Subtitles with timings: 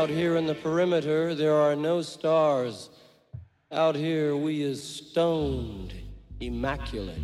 [0.00, 2.88] Out here in the perimeter, there are no stars.
[3.70, 5.92] Out here, we is stoned,
[6.40, 7.20] immaculate.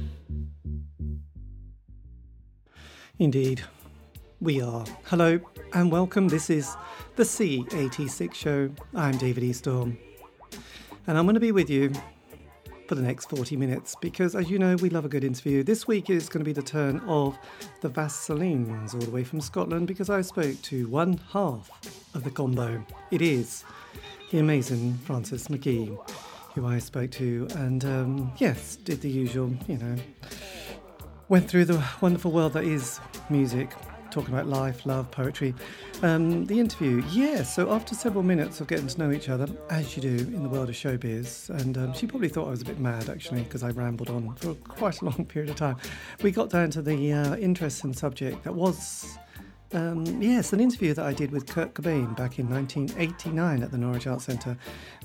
[3.19, 3.63] Indeed,
[4.43, 4.85] we are.
[5.05, 5.41] Hello
[5.73, 6.29] and welcome.
[6.29, 6.77] This is
[7.15, 8.71] the C86 show.
[8.95, 9.97] I'm David Eastaugh.
[11.07, 11.93] And I'm going to be with you
[12.87, 15.63] for the next 40 minutes because, as you know, we love a good interview.
[15.63, 17.37] This week is going to be the turn of
[17.81, 21.71] the Vaselines, all the way from Scotland, because I spoke to one half
[22.15, 22.85] of the combo.
[23.11, 23.65] It is
[24.31, 25.99] the amazing Frances McKee,
[26.55, 29.97] who I spoke to, and um, yes, did the usual, you know,
[31.29, 33.01] went through the wonderful world that is
[33.31, 33.71] music
[34.11, 35.55] talking about life, love, poetry.
[36.03, 39.97] Um, the interview, yeah, so after several minutes of getting to know each other, as
[39.97, 42.67] you do in the world of showbiz, and um, she probably thought I was a
[42.67, 45.77] bit mad actually because I rambled on for quite a long period of time,
[46.23, 49.19] we got down to the uh, interesting subject that was.
[49.73, 53.79] Um, yes, an interview that I did with Kurt Cobain back in 1989 at the
[53.79, 54.57] Norwich Arts Centre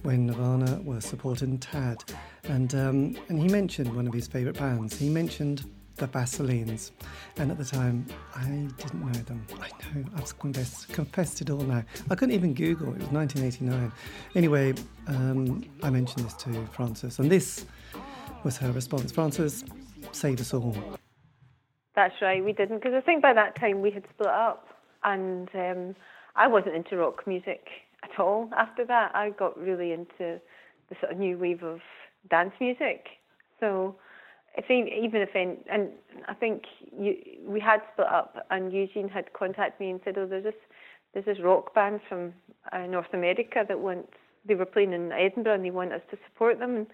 [0.04, 2.04] when Nirvana were supporting Tad.
[2.44, 5.00] And, um, and he mentioned one of his favourite bands.
[5.00, 5.66] He mentioned
[6.02, 6.92] the Vaselines.
[7.38, 9.46] And at the time, I didn't know them.
[9.60, 11.84] I know, I've confessed, confessed it all now.
[12.10, 13.92] I couldn't even Google, it was 1989.
[14.36, 14.74] Anyway,
[15.08, 17.66] um, I mentioned this to Frances, and this
[18.44, 19.64] was her response Frances,
[20.12, 20.76] save us all.
[21.96, 24.68] That's right, we didn't, because I think by that time we had split up,
[25.04, 25.96] and um,
[26.36, 27.68] I wasn't into rock music
[28.04, 29.16] at all after that.
[29.16, 30.42] I got really into
[30.90, 31.80] the sort of new wave of
[32.30, 33.06] dance music.
[33.60, 33.96] So
[34.58, 35.90] I think even if and
[36.28, 36.64] I think
[36.98, 40.56] you, we had split up, and Eugene had contacted me and said, "Oh, there's this
[41.14, 42.34] there's this rock band from
[42.72, 44.12] uh, North America that wants
[44.46, 46.88] they were playing in Edinburgh and they want us to support them." And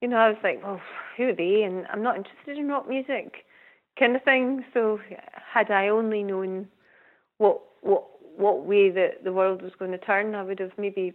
[0.00, 0.80] you know, I was like, "Well,
[1.16, 3.44] who are they?" And I'm not interested in rock music,
[3.98, 4.64] kind of thing.
[4.72, 5.00] So
[5.52, 6.68] had I only known
[7.38, 8.04] what what
[8.36, 11.12] what way that the world was going to turn, I would have maybe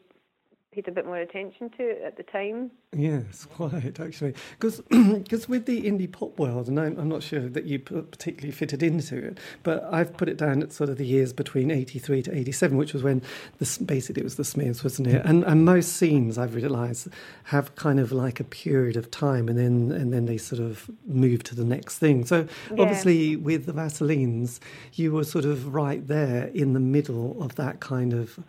[0.72, 2.70] paid a bit more attention to it at the time.
[2.96, 7.50] Yes, quite actually, because because with the indie pop world, and I'm, I'm, not sure
[7.50, 11.06] that you particularly fitted into it, but I've put it down at sort of the
[11.06, 13.22] years between '83 to '87, which was when
[13.58, 15.26] this basically it was the Smiths, wasn't it?
[15.26, 17.08] And and most scenes I've realised
[17.46, 20.90] have kind of like a period of time, and then and then they sort of
[21.06, 22.26] move to the next thing.
[22.26, 22.82] So yeah.
[22.82, 24.60] obviously with the Vaselines,
[24.94, 28.40] you were sort of right there in the middle of that kind of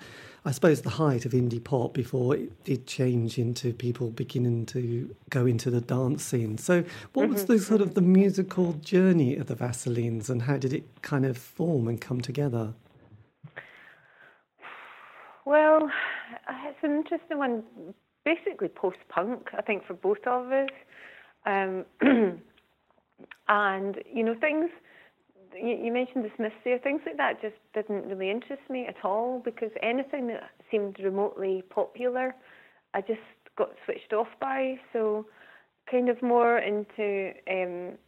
[0.45, 5.15] I suppose, the height of indie pop before it did change into people beginning to
[5.29, 6.57] go into the dance scene.
[6.57, 7.53] So, what was mm-hmm.
[7.53, 11.37] the sort of the musical journey of the Vaselines, and how did it kind of
[11.37, 12.73] form and come together?
[15.45, 15.91] Well,
[16.49, 17.63] it's an interesting one.
[18.25, 20.69] Basically, post punk, I think, for both of us.
[21.45, 21.85] Um,
[23.49, 24.71] and you know, things
[25.55, 26.79] you, you mentioned the Smiths there.
[26.79, 31.63] Things like that just didn't really interest me at all because anything that seemed remotely
[31.71, 32.35] popular,
[32.95, 33.21] I just
[33.57, 34.79] got switched off by.
[34.93, 35.27] So,
[35.91, 37.99] kind of more into um,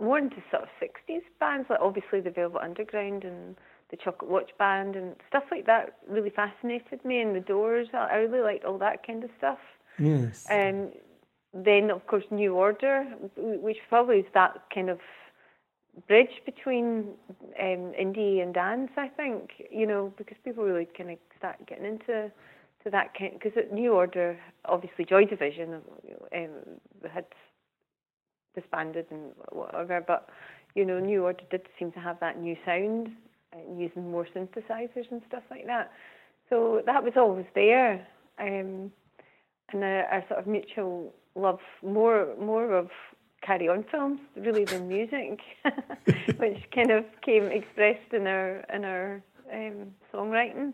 [0.00, 3.56] more into sort of sixties bands, like obviously the Velvet Underground and
[3.90, 5.98] the Chocolate Watch Band and stuff like that.
[6.08, 7.20] Really fascinated me.
[7.20, 9.58] And the Doors, I really liked all that kind of stuff.
[9.98, 10.46] Yes.
[10.50, 10.90] Um,
[11.52, 13.04] then of course New Order,
[13.36, 14.98] which probably is that kind of
[16.06, 17.14] bridge between
[17.60, 18.90] um, indie and dance.
[18.96, 22.30] I think you know because people really kind of start getting into
[22.84, 25.80] to that kind because New Order, obviously Joy Division
[26.34, 26.50] um,
[27.12, 27.24] had
[28.54, 30.28] disbanded and whatever, but
[30.74, 33.10] you know New Order did seem to have that new sound
[33.52, 35.90] and using more synthesizers and stuff like that.
[36.50, 38.06] So that was always there,
[38.38, 38.92] um,
[39.72, 42.90] and our, our sort of mutual love more more of
[43.44, 45.40] carry on films really than music,
[46.38, 49.22] which kind of came expressed in our in our
[49.52, 50.72] um, songwriting.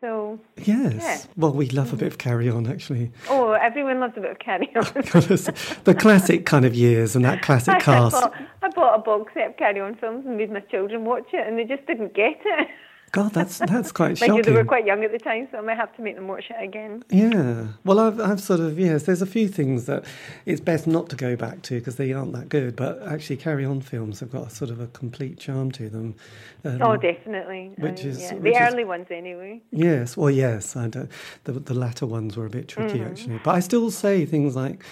[0.00, 1.32] So yes, yeah.
[1.36, 3.10] well, we love a bit of carry on actually.
[3.30, 4.84] Oh, everyone loves a bit of carry on.
[5.84, 8.14] the classic kind of years and that classic cast.
[8.16, 11.04] I bought, I bought a box set of carry on films and made my children
[11.06, 12.68] watch it, and they just didn't get it.
[13.14, 14.42] God, that's that's quite shocking.
[14.42, 16.50] they were quite young at the time, so I might have to make them watch
[16.50, 17.04] it again.
[17.10, 17.68] Yeah.
[17.84, 19.04] Well, I've, I've sort of yes.
[19.04, 20.04] There's a few things that
[20.46, 22.74] it's best not to go back to because they aren't that good.
[22.74, 26.16] But actually, carry on films have got a sort of a complete charm to them.
[26.64, 27.72] Um, oh, definitely.
[27.78, 28.36] Which is yeah.
[28.36, 29.62] the early is, ones anyway.
[29.70, 30.16] Yes.
[30.16, 30.74] Well, yes.
[30.74, 31.08] I don't,
[31.44, 33.12] the the latter ones were a bit tricky mm-hmm.
[33.12, 34.82] actually, but I still say things like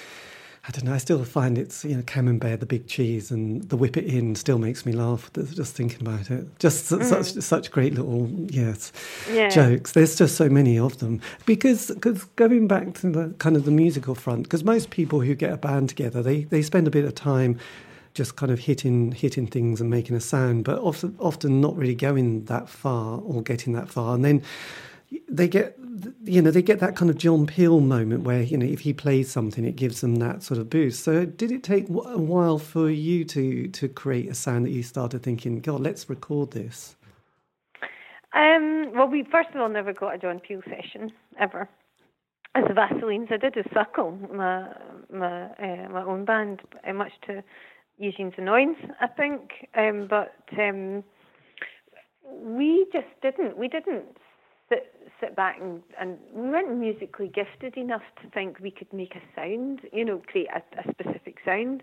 [0.64, 0.94] I don't know.
[0.94, 4.36] I still find it's you know camembert, the big cheese, and the whip it in
[4.36, 5.28] still makes me laugh.
[5.32, 7.02] Just thinking about it, just mm.
[7.02, 8.92] such such great little yes
[9.28, 9.48] yeah.
[9.48, 9.92] jokes.
[9.92, 13.72] There's just so many of them because because going back to the kind of the
[13.72, 17.04] musical front, because most people who get a band together, they they spend a bit
[17.04, 17.58] of time
[18.14, 21.96] just kind of hitting hitting things and making a sound, but often often not really
[21.96, 24.40] going that far or getting that far, and then
[25.28, 25.76] they get
[26.24, 28.92] you know they get that kind of John Peel moment where you know if he
[28.92, 31.02] plays something it gives them that sort of boost.
[31.04, 34.82] So did it take a while for you to to create a sound that you
[34.82, 36.96] started thinking, God, let's record this?
[38.34, 41.68] Um, well, we first of all never got a John Peel session ever.
[42.54, 44.68] As the Vaselines, I did a Suckle, my
[45.10, 47.42] my uh, my own band, uh, much to
[47.98, 49.68] Eugene's annoyance, I think.
[49.74, 51.04] Um, but um,
[52.30, 53.56] we just didn't.
[53.56, 54.16] We didn't
[54.72, 59.14] sit sit back and, and we weren't musically gifted enough to think we could make
[59.14, 61.82] a sound, you know, create a, a specific sound.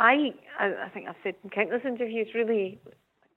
[0.00, 2.78] I, I I think I've said in countless interviews, really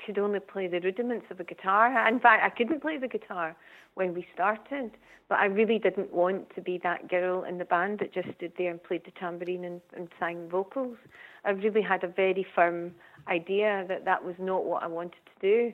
[0.06, 2.07] could only play the rudiments of a guitar.
[2.07, 3.56] In fact, I couldn't play the guitar
[3.95, 4.92] when we started,
[5.30, 8.54] but I really didn't want to be that girl in the band that just stood
[8.57, 10.98] there and played the tambourine and, and sang vocals.
[11.45, 12.94] I really had a very firm
[13.27, 15.74] idea that that was not what I wanted to do.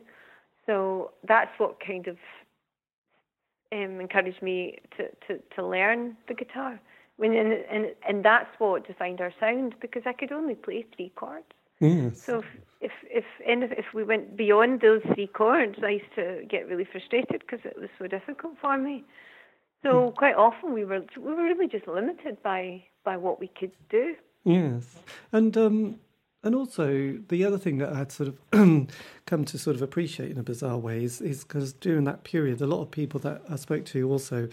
[0.65, 2.17] So that's what kind of
[3.73, 6.79] um, encouraged me to, to, to learn the guitar.
[7.17, 11.11] When and, and and that's what defined our sound because I could only play three
[11.15, 11.45] chords.
[11.79, 12.21] Yes.
[12.21, 12.43] So
[12.81, 16.85] if if if, if we went beyond those three chords, I used to get really
[16.85, 19.03] frustrated because it was so difficult for me.
[19.83, 20.15] So mm.
[20.15, 24.15] quite often we were we were really just limited by by what we could do.
[24.43, 24.95] Yes,
[25.31, 25.99] and um,
[26.43, 28.37] and also, the other thing that I'd sort of
[29.25, 32.67] come to sort of appreciate in a bizarre way is because during that period, a
[32.67, 34.49] lot of people that I spoke to also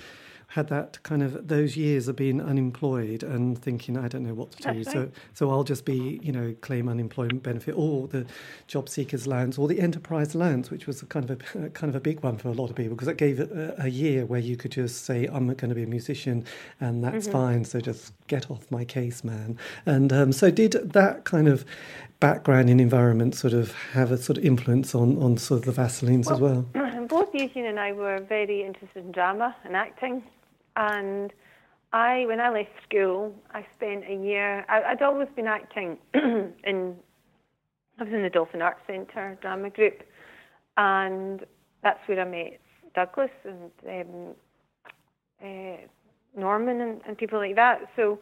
[0.51, 4.51] had that kind of those years of being unemployed and thinking I don't know what
[4.53, 4.83] to do.
[4.83, 8.27] So so I'll just be you know claim unemployment benefit or the
[8.67, 12.01] job seekers allowance or the enterprise allowance, which was kind of a kind of a
[12.01, 14.57] big one for a lot of people because it gave a, a year where you
[14.57, 16.45] could just say I'm going to be a musician
[16.81, 17.33] and that's mm-hmm.
[17.33, 17.65] fine.
[17.65, 19.57] So just get off my case, man.
[19.87, 21.65] And um, so did that kind of
[22.19, 25.81] background and environment sort of have a sort of influence on on sort of the
[25.81, 27.07] Vaselines well, as well?
[27.09, 30.25] Both Eugene and I were very interested in drama and acting.
[30.81, 31.31] And
[31.93, 34.65] I, when I left school, I spent a year.
[34.67, 36.97] I, would always been acting in.
[37.99, 40.03] I was in the Dolphin Arts Centre drama group,
[40.79, 41.45] and
[41.83, 42.61] that's where I met
[42.95, 44.35] Douglas and um,
[45.45, 45.77] uh,
[46.35, 47.81] Norman and, and people like that.
[47.95, 48.19] So,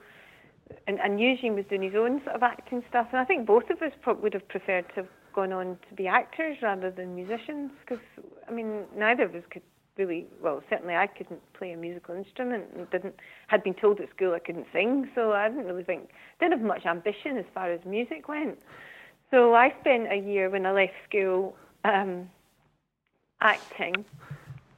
[0.88, 3.70] and, and Eugene was doing his own sort of acting stuff, and I think both
[3.70, 7.14] of us probably would have preferred to have gone on to be actors rather than
[7.14, 8.02] musicians, because
[8.48, 9.62] I mean neither of us could
[9.98, 10.62] really well.
[10.70, 13.16] Certainly, I couldn't play a musical instrument and didn't
[13.48, 16.08] had been told at school I couldn't sing, so I didn't really think
[16.40, 18.58] didn't have much ambition as far as music went.
[19.30, 22.30] So I spent a year when I left school um,
[23.40, 24.04] acting,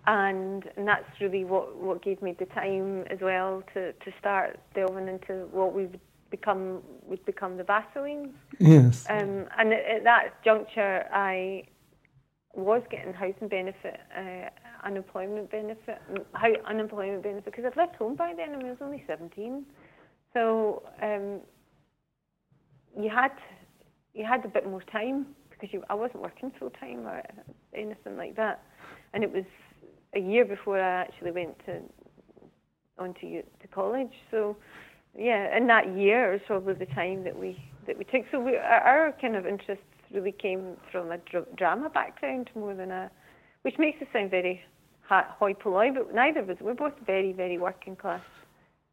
[0.06, 4.58] and and that's really what what gave me the time as well to to start
[4.74, 6.00] delving into what we would
[6.30, 8.32] become would become the Vaselines.
[8.58, 9.04] Yes.
[9.08, 11.64] Um, and at, at that juncture, I
[12.54, 14.48] was getting housing benefit, uh,
[14.84, 16.00] unemployment benefit,
[16.32, 18.50] how unemployment benefit because I'd left home by then.
[18.54, 19.64] I, mean, I was only seventeen,
[20.32, 21.40] so um,
[22.98, 23.32] you had
[24.14, 27.22] you had a bit more time because you, I wasn't working full time or
[27.74, 28.62] anything like that,
[29.14, 29.44] and it was
[30.14, 31.80] a year before I actually went to
[32.98, 34.12] onto to college.
[34.30, 34.56] So
[35.18, 38.22] yeah, in that year was probably the time that we that we took.
[38.30, 42.74] So we, our, our kind of interests really came from a dr- drama background more
[42.74, 43.10] than a,
[43.62, 44.62] which makes us sound very
[45.08, 48.22] hoi polloi, but neither of us, we're both very, very working class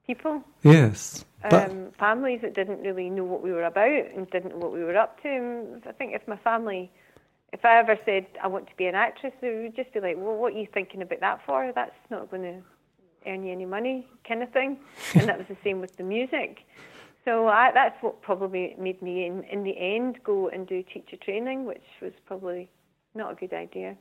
[0.06, 0.42] people.
[0.64, 1.26] Yes.
[1.44, 1.70] But...
[1.70, 4.84] Um, families that didn't really know what we were about and didn't know what we
[4.84, 5.30] were up to.
[5.30, 6.92] And I think if my family,
[7.54, 10.16] if I ever said I want to be an actress, they would just be like,
[10.18, 11.72] well, what are you thinking about that for?
[11.76, 12.62] That's not going to
[13.30, 14.80] earn you any money, kind of thing.
[15.14, 16.60] and that was the same with the music.
[17.26, 21.18] So I, that's what probably made me, in, in the end, go and do teacher
[21.18, 22.70] training, which was probably
[23.14, 23.98] not a good idea.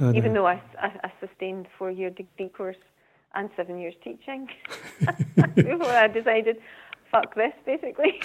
[0.00, 2.76] Even though I, I, I sustained four-year degree course
[3.34, 4.48] and seven years teaching
[5.54, 6.56] before I decided,
[7.10, 8.20] fuck this, basically.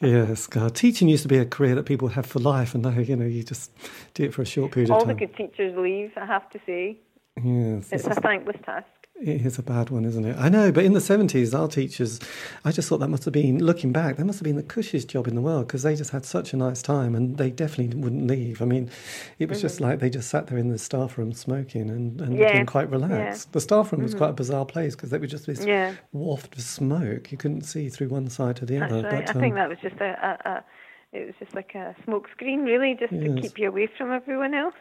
[0.00, 2.98] yes, God, teaching used to be a career that people have for life, and now
[2.98, 3.70] you know you just
[4.14, 5.10] do it for a short period All of time.
[5.10, 6.12] All the good teachers leave.
[6.16, 6.98] I have to say.
[7.42, 8.86] Yes, it's a thankless task.
[9.22, 10.36] It is a bad one, isn't it?
[10.36, 12.18] I know, but in the 70s, our teachers,
[12.64, 15.08] I just thought that must have been, looking back, that must have been the cushiest
[15.08, 17.96] job in the world because they just had such a nice time and they definitely
[17.96, 18.60] wouldn't leave.
[18.60, 18.90] I mean,
[19.38, 19.62] it was mm-hmm.
[19.62, 22.46] just like they just sat there in the staff room smoking and, and yeah.
[22.46, 23.48] looking quite relaxed.
[23.48, 23.52] Yeah.
[23.52, 24.06] The staff room mm-hmm.
[24.06, 25.94] was quite a bizarre place because there was just this yeah.
[26.10, 27.30] waft of smoke.
[27.30, 29.02] You couldn't see through one side to the That's other.
[29.04, 29.26] Right.
[29.26, 30.64] But, I think um, that was just a, a, a,
[31.12, 33.22] it was just like a smoke screen, really, just yes.
[33.22, 34.74] to keep you away from everyone else.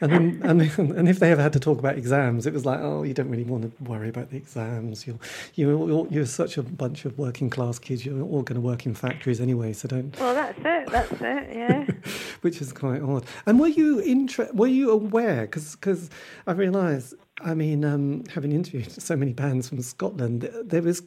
[0.00, 0.60] And then, and,
[0.92, 3.30] and if they ever had to talk about exams, it was like, oh, you don't
[3.30, 5.06] really want to worry about the exams.
[5.06, 5.18] You're
[5.54, 8.04] you're you're such a bunch of working class kids.
[8.04, 10.18] You're all going to work in factories anyway, so don't.
[10.20, 10.90] Well, that's it.
[10.90, 11.56] That's it.
[11.56, 11.86] Yeah.
[12.42, 13.24] Which is quite odd.
[13.46, 15.42] And were you inter- Were you aware?
[15.42, 16.10] Because because
[16.46, 17.14] I realised.
[17.42, 21.02] I mean, um, having interviewed so many bands from Scotland, there was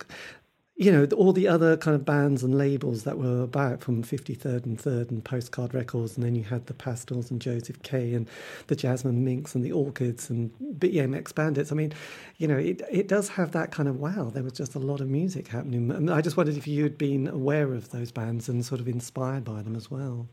[0.80, 4.66] you know, all the other kind of bands and labels that were about from 53rd
[4.66, 8.30] and 3rd and Postcard Records, and then you had the Pastels and Joseph K and
[8.68, 11.74] the Jasmine Minks and the Orchids and BMX Bandits.
[11.74, 11.92] I mean,
[12.38, 15.02] you know, it, it does have that kind of wow, there was just a lot
[15.02, 15.92] of music happening.
[15.92, 19.44] And I just wondered if you'd been aware of those bands and sort of inspired
[19.44, 20.30] by them as well.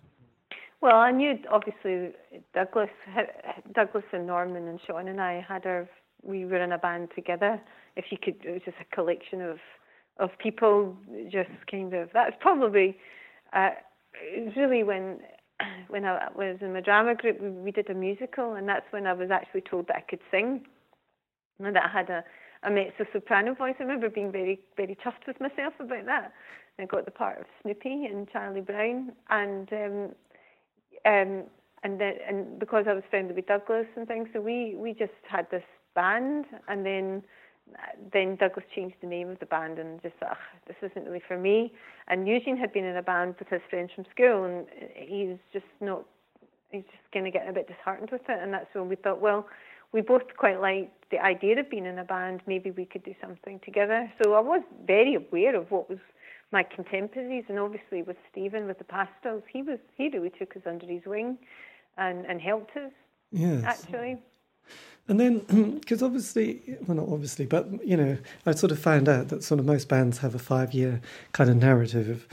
[0.80, 2.12] Well, I knew obviously
[2.54, 2.90] Douglas,
[3.74, 5.88] Douglas and Norman and Sean and I had our,
[6.22, 7.60] we were in a band together.
[7.96, 9.58] If you could, it was just a collection of
[10.18, 10.96] of people
[11.30, 12.96] just kind of that's probably
[13.52, 13.70] uh,
[14.56, 15.18] really when
[15.88, 19.06] when I was in my drama group we, we did a musical and that's when
[19.06, 20.62] I was actually told that I could sing
[21.58, 22.25] and that I had a
[22.62, 23.75] a mezzo soprano voice.
[23.78, 26.32] I remember being very very chuffed with myself about that.
[26.78, 30.14] And I got the part of Snoopy and Charlie Brown and um,
[31.04, 31.44] um,
[31.82, 35.12] and then and because I was friendly with Douglas and things, so we we just
[35.28, 35.62] had this
[35.94, 37.23] band and then
[38.12, 41.38] then Douglas changed the name of the band and just thought, this isn't really for
[41.38, 41.73] me.
[42.08, 45.66] And Eugene had been in a band with his friends from school, and he's just
[45.80, 46.04] not,
[46.70, 48.38] he's just kind of getting a bit disheartened with it.
[48.40, 49.46] And that's when we thought, well,
[49.92, 52.42] we both quite liked the idea of being in a band.
[52.46, 54.11] Maybe we could do something together.
[54.23, 55.99] So I was very aware of what was
[56.52, 60.62] my contemporaries, and obviously with Stephen with the Pastels, he was he really took us
[60.64, 61.38] under his wing,
[61.99, 62.92] and and helped us.
[63.32, 63.64] Yes.
[63.64, 64.18] Actually.
[65.08, 65.38] And then,
[65.80, 69.61] because obviously, well, not obviously, but you know, I sort of found out that sort
[69.61, 71.00] of most bands have a five-year
[71.32, 72.26] kind of narrative of,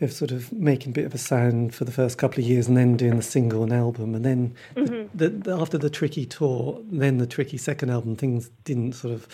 [0.00, 2.68] of sort of making a bit of a sound for the first couple of years,
[2.68, 5.16] and then doing the single and album, and then mm-hmm.
[5.16, 9.26] the, the, after the tricky tour, then the tricky second album, things didn't sort of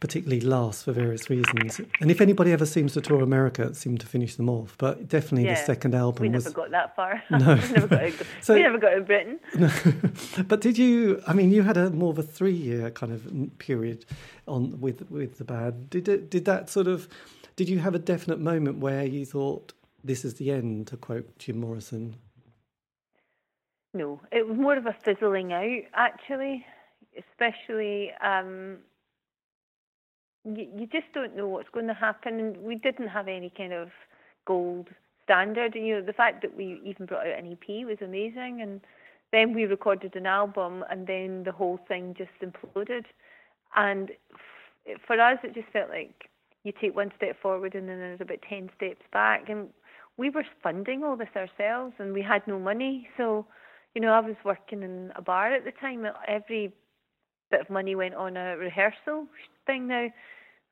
[0.00, 1.80] particularly last for various reasons.
[2.00, 4.76] And if anybody ever seems to tour America, it seemed to finish them off.
[4.78, 6.44] But definitely yeah, the second album we was.
[6.44, 7.22] never got that far.
[7.30, 8.00] No, we never got.
[8.00, 9.40] To, so, we never got to Britain.
[9.54, 9.70] No.
[10.48, 11.22] but did you?
[11.26, 14.04] I mean, you had a more of a three-year kind of period
[14.46, 15.90] on with with the band.
[15.90, 16.30] Did it?
[16.30, 17.08] Did that sort of?
[17.56, 19.72] Did you have a definite moment where you thought
[20.04, 20.88] this is the end?
[20.88, 22.16] To quote Jim Morrison.
[23.94, 26.66] No, it was more of a fizzling out actually,
[27.16, 28.12] especially.
[28.22, 28.78] Um,
[30.46, 32.38] you, you just don't know what's going to happen.
[32.40, 33.88] And we didn't have any kind of
[34.46, 34.88] gold
[35.24, 35.74] standard.
[35.74, 38.60] You know, the fact that we even brought out an EP was amazing.
[38.62, 38.80] And
[39.32, 43.04] then we recorded an album, and then the whole thing just imploded.
[43.74, 46.30] And f- for us, it just felt like
[46.62, 49.48] you take one step forward, and then there's about ten steps back.
[49.48, 49.68] And
[50.16, 53.08] we were funding all this ourselves, and we had no money.
[53.16, 53.46] So,
[53.94, 56.06] you know, I was working in a bar at the time.
[56.28, 56.72] Every
[57.50, 59.26] bit of money went on a rehearsal
[59.66, 59.88] thing.
[59.88, 60.06] Now,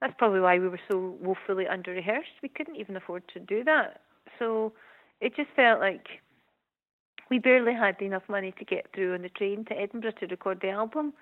[0.04, 2.28] that's probably why we were so woefully under rehearsed.
[2.42, 4.02] We couldn't even afford to do that.
[4.38, 4.74] So
[5.22, 6.06] it just felt like
[7.30, 10.58] we barely had enough money to get through on the train to Edinburgh to record
[10.60, 11.14] the album.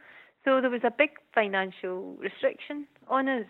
[0.45, 3.47] So there was a big financial restriction on us.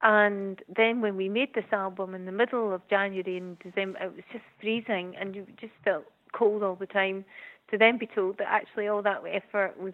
[0.00, 4.14] And then when we made this album in the middle of January and December, it
[4.14, 7.26] was just freezing and you just felt cold all the time.
[7.70, 9.92] To then be told that actually all that effort was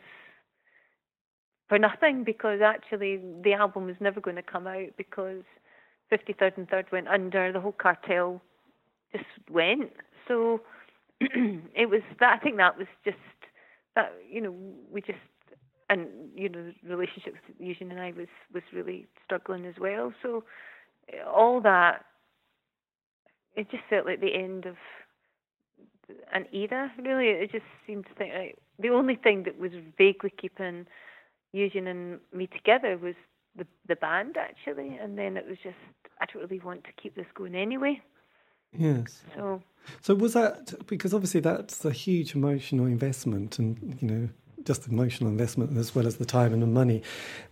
[1.71, 5.45] for nothing because actually the album was never going to come out because
[6.13, 8.43] 53rd and 3rd went under, the whole cartel
[9.13, 9.93] just went.
[10.27, 10.63] So
[11.21, 13.17] it was that, I think that was just,
[13.95, 14.53] that, you know,
[14.91, 15.19] we just,
[15.89, 20.13] and, you know, the relationship with Eugene and I was, was really struggling as well.
[20.25, 20.43] So
[21.25, 22.05] all that,
[23.55, 24.75] it just felt like the end of
[26.33, 27.29] an era, really.
[27.29, 30.87] It just seemed to think like the only thing that was vaguely keeping
[31.53, 33.15] Eugene and me together was
[33.57, 35.77] the the band actually, and then it was just
[36.21, 38.01] I don't really want to keep this going anyway.
[38.77, 39.23] Yes.
[39.35, 39.63] So.
[40.03, 44.29] So was that because obviously that's a huge emotional investment, and you know
[44.65, 47.03] just emotional investment as well as the time and the money.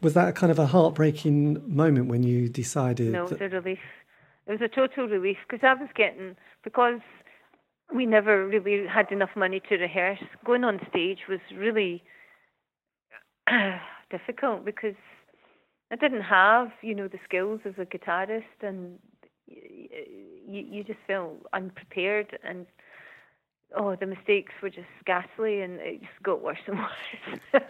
[0.02, 3.12] Was that kind of a heartbreaking moment when you decided?
[3.12, 3.78] No, it was a relief.
[4.46, 7.00] It was a total relief because I was getting because
[7.94, 10.22] we never really had enough money to rehearse.
[10.44, 12.02] Going on stage was really
[14.10, 14.94] difficult because
[15.90, 18.98] I didn't have, you know, the skills as a guitarist, and
[19.46, 22.66] you, you just felt unprepared, and
[23.76, 26.78] oh, the mistakes were just ghastly, and it just got worse and
[27.52, 27.62] worse.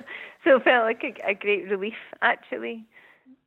[0.45, 2.87] so it felt like a, a great relief, actually,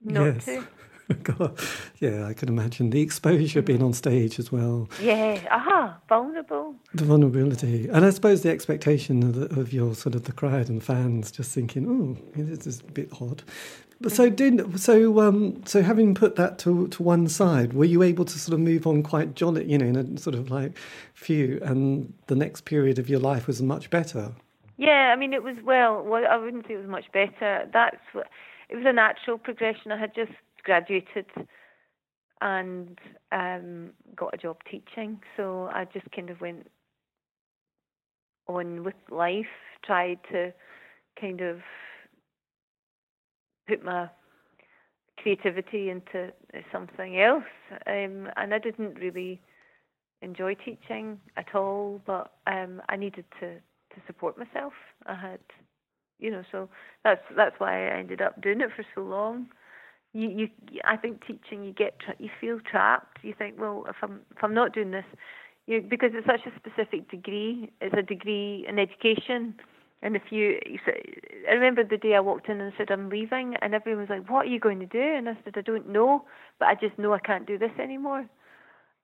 [0.04, 0.46] not yes.
[0.46, 0.68] to.
[1.24, 1.58] God,
[2.00, 4.90] yeah, I can imagine the exposure being on stage as well.
[5.02, 6.76] Yeah, aha, vulnerable.
[6.94, 10.70] The vulnerability, and I suppose the expectation of, the, of your sort of the crowd
[10.70, 13.44] and fans just thinking, "Oh, this is a bit odd."
[14.02, 15.20] But so did so.
[15.20, 18.60] Um, so having put that to to one side, were you able to sort of
[18.60, 20.78] move on quite jolly, you know, in a sort of like
[21.14, 24.32] few, and the next period of your life was much better.
[24.78, 26.02] Yeah, I mean, it was well.
[26.04, 27.70] Well, I wouldn't say it was much better.
[27.72, 28.28] That's what
[28.70, 29.92] it was a natural progression.
[29.92, 30.32] I had just
[30.64, 31.26] graduated
[32.42, 32.98] and
[33.32, 36.68] um, got a job teaching, so I just kind of went
[38.48, 39.46] on with life,
[39.86, 40.52] tried to
[41.20, 41.60] kind of
[43.68, 44.10] put my
[45.20, 46.32] creativity into
[46.72, 47.44] something else,
[47.86, 49.40] um, and I didn't really
[50.22, 53.56] enjoy teaching at all, but um, I needed to
[53.96, 54.72] to support myself.
[55.06, 55.40] I had,
[56.18, 56.70] you know, so
[57.04, 59.48] that's that's why I ended up doing it for so long.
[60.14, 60.48] You, you,
[60.86, 63.20] I think teaching, you get, tra- you feel trapped.
[63.24, 65.06] You think, well, if I'm if I'm not doing this,
[65.68, 67.72] you because it's such a specific degree.
[67.80, 69.56] It's a degree in education.
[70.04, 70.80] And if you, you
[71.50, 74.30] I remember the day I walked in and said I'm leaving, and everyone was like,
[74.30, 76.26] "What are you going to do?" And I said, "I don't know,
[76.60, 78.26] but I just know I can't do this anymore."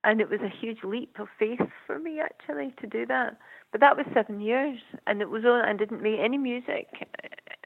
[0.04, 3.38] And it was a huge leap of faith for me actually to do that.
[3.72, 5.66] But that was seven years, and it was on.
[5.66, 6.88] I didn't make any music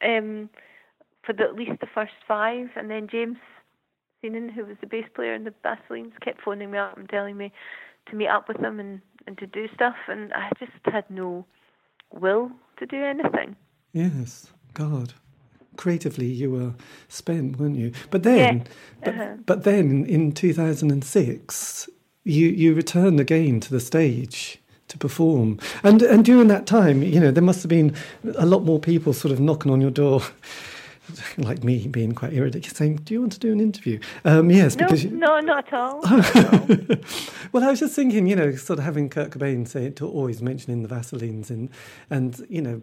[0.03, 0.50] um,
[1.25, 3.38] for the, at least the first five, and then James
[4.22, 7.38] Seenan, who was the bass player in the Vaselines, kept phoning me up and telling
[7.38, 7.51] me
[8.10, 11.46] to meet up with them and and to do stuff, and I just had no
[12.12, 13.56] will to do anything.
[13.94, 15.13] Yes, God
[15.78, 16.74] creatively you were
[17.08, 17.92] spent, weren't you?
[18.10, 18.68] But then,
[19.04, 19.10] yeah.
[19.10, 19.34] uh-huh.
[19.38, 21.90] but, but then in 2006,
[22.24, 24.60] you you returned again to the stage
[24.90, 25.60] to perform.
[25.84, 27.96] And and during that time, you know, there must have been
[28.36, 30.22] a lot more people sort of knocking on your door.
[31.38, 34.75] like me being quite irritated, saying, "Do you want to do an interview?" Um, yes,
[34.75, 35.12] no, because you...
[35.12, 36.01] no, not at all.
[37.51, 40.08] well, I was just thinking, you know, sort of having Kurt Cobain say it to
[40.08, 41.70] always mentioning the Vaselines and
[42.10, 42.82] and you know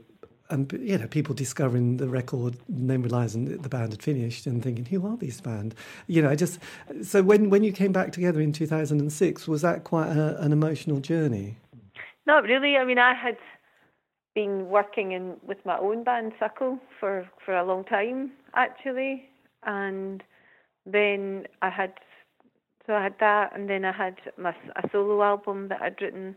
[0.51, 4.47] and you know people discovering the record and then realizing that the band had finished
[4.47, 5.75] and thinking who are these band
[6.07, 6.59] you know i just
[7.03, 11.01] so when when you came back together in 2006 was that quite a, an emotional
[11.01, 11.57] journey
[12.27, 13.37] not really i mean i had
[14.39, 19.29] been working in with my own band suckle for for a long time actually
[19.65, 20.23] and
[20.87, 21.93] then i had
[22.87, 26.37] so i had that and then i had my a solo album that i'd written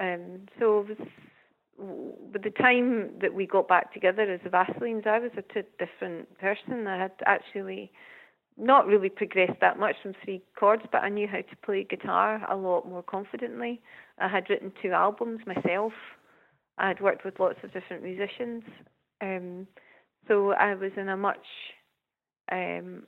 [0.00, 0.24] um
[0.58, 1.08] so it was
[2.32, 5.68] by the time that we got back together as the Vaselines, I was a t-
[5.78, 6.86] different person.
[6.86, 7.92] I had actually
[8.56, 12.40] not really progressed that much from three chords, but I knew how to play guitar
[12.50, 13.82] a lot more confidently.
[14.18, 15.92] I had written two albums myself.
[16.78, 18.62] I had worked with lots of different musicians.
[19.20, 19.66] Um,
[20.28, 21.46] so I was in a much
[22.52, 23.04] um,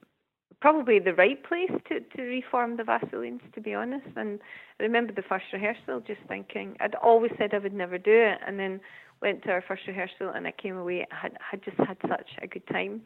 [0.60, 4.06] probably the right place to, to reform the Vaselines, to be honest.
[4.16, 4.40] And
[4.80, 8.38] I remember the first rehearsal just thinking, I'd always said I would never do it,
[8.46, 8.80] and then
[9.20, 12.46] went to our first rehearsal and I came away, had, had just had such a
[12.46, 13.02] good time.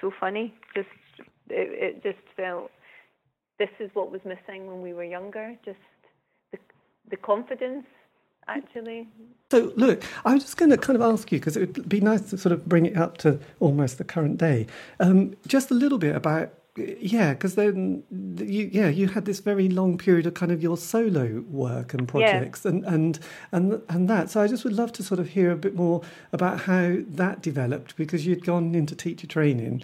[0.00, 0.54] So funny.
[0.74, 0.88] Just,
[1.48, 2.70] it, it just felt,
[3.58, 5.78] this is what was missing when we were younger, just
[6.52, 6.58] the,
[7.10, 7.84] the confidence
[8.48, 9.08] actually.
[9.50, 12.00] So, look, I was just going to kind of ask you because it would be
[12.00, 14.66] nice to sort of bring it up to almost the current day.
[15.00, 18.02] Um, just a little bit about yeah, because then
[18.38, 22.08] you yeah you had this very long period of kind of your solo work and
[22.08, 22.70] projects yeah.
[22.70, 23.18] and and
[23.52, 24.30] and and that.
[24.30, 26.00] So I just would love to sort of hear a bit more
[26.32, 29.82] about how that developed because you'd gone into teacher training.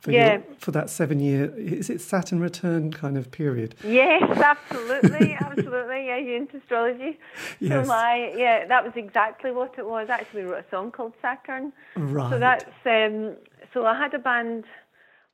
[0.00, 0.32] For, yeah.
[0.32, 3.74] Your, for that seven year, is it Saturn return kind of period?
[3.84, 6.06] Yes, absolutely, absolutely.
[6.06, 7.18] Yeah, you into astrology.
[7.58, 7.84] Yes.
[7.84, 10.08] So my, yeah, that was exactly what it was.
[10.08, 11.72] I actually wrote a song called Saturn.
[11.96, 12.30] Right.
[12.30, 13.36] So that's um,
[13.74, 14.64] so I had a band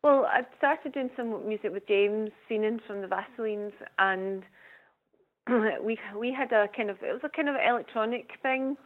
[0.04, 4.42] well, I started doing some music with James Seenan from the Vaselines, and
[5.82, 8.76] we we had a kind of it was a kind of electronic thing,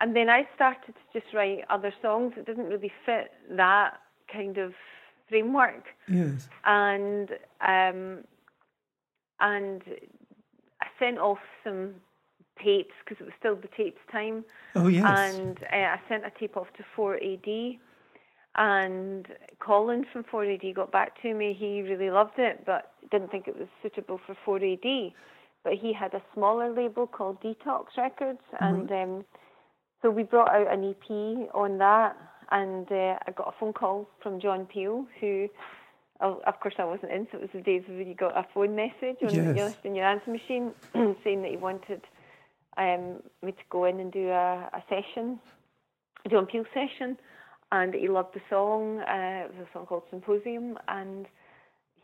[0.00, 3.98] and then I started to just write other songs that didn't really fit that
[4.32, 4.72] kind of
[5.28, 5.84] framework.
[6.08, 6.48] Yes.
[6.64, 8.24] And um,
[9.40, 9.82] and
[10.82, 11.94] I sent off some
[12.62, 14.44] tapes because it was still the tapes time.
[14.74, 15.04] Oh yes.
[15.06, 17.78] And uh, I sent a tape off to 4AD
[18.56, 19.26] and
[19.58, 21.54] Colin from 4AD got back to me.
[21.58, 25.12] He really loved it, but didn't think it was suitable for 4AD.
[25.62, 29.24] But he had a smaller label called Detox Records, and um,
[30.00, 31.10] so we brought out an EP
[31.54, 32.16] on that.
[32.50, 35.48] And uh, I got a phone call from John Peel, who,
[36.20, 38.76] of course, I wasn't in, so it was the days when you got a phone
[38.76, 39.56] message on yes.
[39.56, 40.72] your, on your answer machine
[41.24, 42.02] saying that he wanted
[42.76, 45.40] um, me to go in and do a, a session,
[46.30, 47.18] John Peel session
[47.72, 49.00] and he loved the song.
[49.00, 51.26] Uh, it was a song called Symposium, and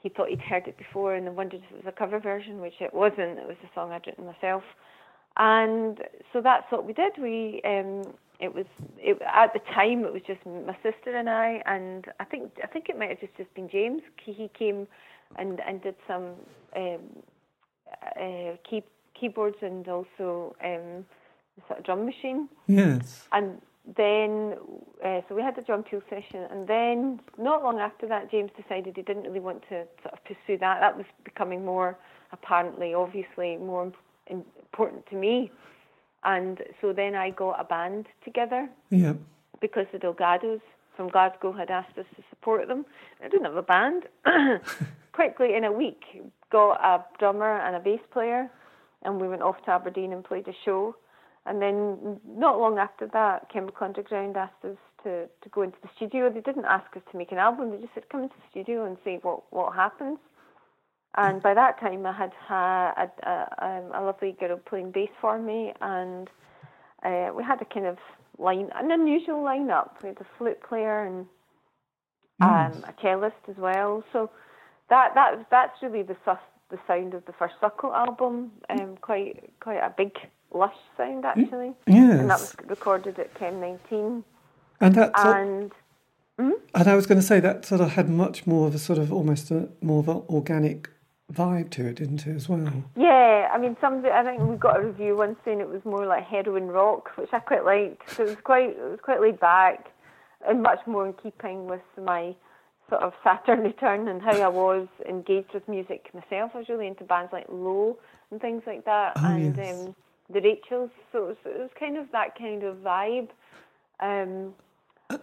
[0.03, 2.61] he thought he'd heard it before and then wondered if it was a cover version,
[2.61, 3.39] which it wasn't.
[3.39, 4.65] It was a song I'd written myself.
[5.37, 5.99] And
[6.33, 7.13] so that's what we did.
[7.19, 8.03] We um,
[8.43, 8.67] it was
[8.99, 12.67] it, at the time it was just my sister and I, and I think I
[12.67, 14.03] think it might have just, just been James.
[14.25, 14.89] He came
[15.37, 16.35] and and did some
[16.77, 17.01] um,
[18.21, 18.83] uh, key,
[19.19, 21.07] keyboards and also um,
[21.69, 22.49] sort of drum machine.
[22.67, 23.29] Yes.
[23.33, 23.61] And
[23.97, 24.57] then,
[25.05, 28.51] uh, so we had the drum tool session, and then not long after that, James
[28.57, 30.81] decided he didn't really want to sort of pursue that.
[30.81, 31.99] That was becoming more
[32.33, 33.93] apparently, obviously, more
[34.27, 35.51] important to me.
[36.25, 38.69] And so then I got a band together.
[38.91, 39.15] Yeah.
[39.61, 40.61] Because the Delgados
[40.97, 42.85] from Glasgow had asked us to support them.
[43.25, 44.05] I didn't have a band.
[45.13, 46.03] Quickly, in a week,
[46.51, 48.51] got a drummer and a bass player,
[49.03, 50.97] and we went off to Aberdeen and played a show.
[51.45, 55.89] And then, not long after that, Chemical Underground asked us to, to go into the
[55.97, 56.31] studio.
[56.31, 58.85] They didn't ask us to make an album, they just said, come into the studio
[58.87, 60.19] and see what, what happens.
[61.17, 65.11] And by that time, I had had a, a, um, a lovely girl playing bass
[65.21, 66.29] for me, and
[67.03, 67.99] uh, we had a kind of
[68.39, 70.03] line, an unusual lineup.
[70.03, 71.27] We had a flute player and
[72.41, 74.05] um, a cellist as well.
[74.13, 74.31] So
[74.89, 76.17] that that that's really the
[76.71, 78.51] the sound of the first Suckle album.
[78.71, 80.13] Um, quite quite a big
[80.53, 81.73] lush sound actually.
[81.87, 82.21] Yes.
[82.21, 84.25] And that was recorded at Chem 19.
[84.81, 85.73] And that and
[86.41, 86.53] mm?
[86.75, 88.99] and I was going to say that sort of had much more of a sort
[88.99, 90.89] of almost a, more of an organic
[91.33, 92.85] vibe to it, didn't it, as well?
[92.97, 96.07] Yeah, I mean, some I think we got a review once saying it was more
[96.07, 98.15] like heroin rock, which I quite liked.
[98.15, 99.91] So it was quite it was quite laid back
[100.47, 102.35] and much more in keeping with my
[102.89, 106.53] sort of Saturn return and how I was engaged with music myself.
[106.55, 107.99] I was really into bands like Low
[108.31, 109.87] and things like that, oh, and yes.
[109.87, 109.95] um,
[110.31, 110.91] the Rachels.
[111.13, 113.29] So it was, it was, kind of that kind of vibe.
[114.01, 114.55] Um,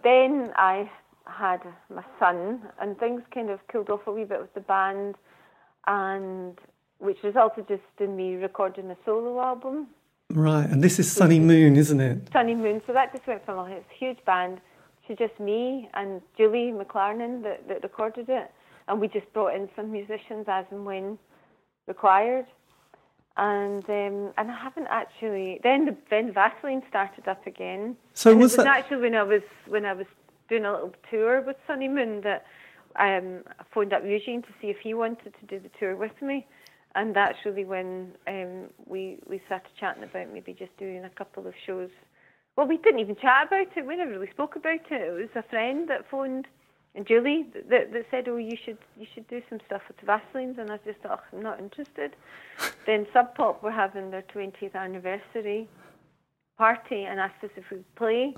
[0.02, 0.90] then I
[1.26, 1.60] had
[1.94, 5.16] my son, and things kind of cooled off a wee bit with the band
[5.86, 6.58] and
[6.98, 9.88] which resulted just in me recording a solo album.
[10.32, 12.28] Right, and this is Sunny Moon, isn't it?
[12.32, 12.80] Sunny Moon.
[12.86, 14.60] So that just went from a huge band
[15.08, 18.50] to just me and Julie McLarnon that, that recorded it,
[18.86, 21.18] and we just brought in some musicians as and when
[21.88, 22.46] required.
[23.36, 25.60] And um, and I haven't actually.
[25.62, 27.96] Then the then Vaseline started up again.
[28.12, 30.06] So was, it was that actually when I was when I was
[30.48, 32.44] doing a little tour with Sunny Moon that
[32.96, 36.20] um, I phoned up Eugene to see if he wanted to do the tour with
[36.20, 36.46] me,
[36.94, 41.46] and that's really when um, we we started chatting about maybe just doing a couple
[41.46, 41.90] of shows.
[42.56, 43.86] Well, we didn't even chat about it.
[43.86, 44.92] We never really spoke about it.
[44.92, 46.46] It was a friend that phoned,
[46.94, 50.06] and Julie that that said, "Oh, you should you should do some stuff with the
[50.06, 52.16] Vaselines," and I just thought, oh, "I'm not interested."
[52.86, 55.68] then Sub Pop were having their 20th anniversary
[56.58, 58.34] party and asked us if we'd play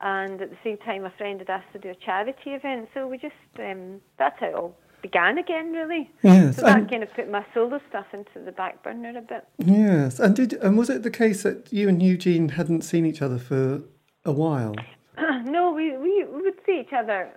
[0.00, 2.88] and at the same time, a friend had asked to do a charity event.
[2.94, 6.10] So we just um, that's how it all began again, really.
[6.22, 9.46] Yes, so that kind of put my solo stuff into the back burner a bit.
[9.58, 13.20] Yes, and did and was it the case that you and Eugene hadn't seen each
[13.20, 13.82] other for
[14.24, 14.74] a while?
[15.44, 17.30] no, we, we we would see each other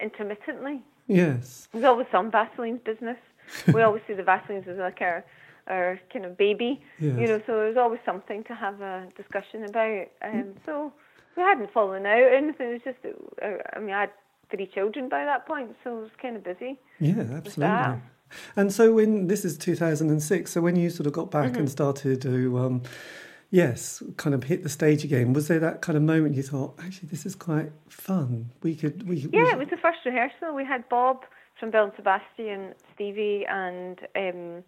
[0.00, 0.82] intermittently.
[1.06, 3.18] Yes, there's always some Vaseline's business.
[3.74, 5.24] we always see the Vaselines as like our
[5.68, 7.18] our kind of baby, yes.
[7.18, 7.42] you know.
[7.46, 10.06] So there's always something to have a discussion about.
[10.22, 10.94] Um, so
[11.36, 12.68] we hadn't fallen out or anything.
[12.68, 14.10] It was just, uh, I mean, I had
[14.50, 16.78] three children by that point, so I was kind of busy.
[17.00, 18.00] Yeah, absolutely.
[18.56, 21.60] And so when this is 2006, so when you sort of got back mm-hmm.
[21.60, 22.82] and started to, um,
[23.50, 26.78] yes, kind of hit the stage again, was there that kind of moment you thought,
[26.82, 28.50] actually, this is quite fun?
[28.62, 29.16] We could, we.
[29.16, 29.50] Yeah, we...
[29.50, 30.54] it was the first rehearsal.
[30.54, 31.24] We had Bob
[31.58, 34.64] from Belle and Sebastian, Stevie, and um,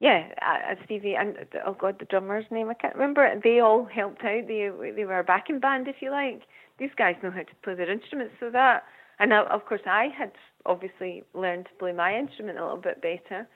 [0.00, 1.36] yeah, uh, Stevie and
[1.66, 3.38] oh god, the drummer's name I can't remember.
[3.42, 4.48] They all helped out.
[4.48, 6.42] They they were a backing band, if you like.
[6.78, 8.84] These guys know how to play their instruments, so that
[9.18, 10.32] and I, of course I had
[10.64, 13.46] obviously learned to play my instrument a little bit better.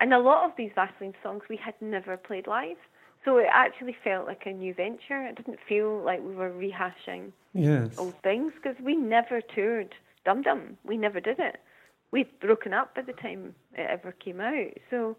[0.00, 2.78] And a lot of these Vaseline songs we had never played live,
[3.22, 5.26] so it actually felt like a new venture.
[5.26, 7.90] It didn't feel like we were rehashing yes.
[7.98, 10.78] old things because we never toured Dum Dum.
[10.84, 11.58] We never did it.
[12.12, 15.16] We'd broken up by the time it ever came out, so